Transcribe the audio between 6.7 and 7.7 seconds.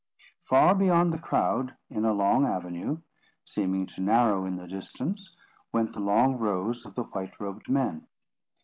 of the white robed